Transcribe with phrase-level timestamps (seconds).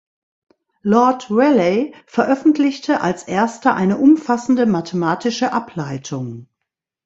[0.81, 6.47] Lord Rayleigh veröffentlichte als erster eine umfassende mathematische Ableitung.